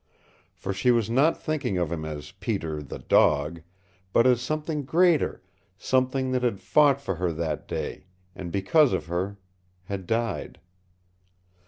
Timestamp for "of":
1.77-1.91, 8.93-9.05